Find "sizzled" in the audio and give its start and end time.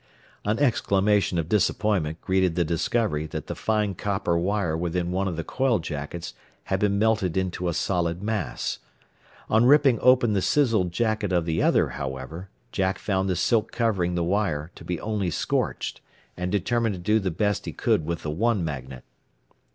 10.41-10.91